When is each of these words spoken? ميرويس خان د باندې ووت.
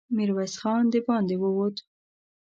ميرويس 0.15 0.53
خان 0.61 0.83
د 0.91 0.95
باندې 1.07 1.35
ووت. 1.41 1.77